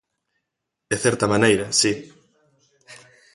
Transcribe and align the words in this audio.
E 0.93 0.95
certa 1.05 1.25
maneira, 1.33 1.65
si. 1.79 1.91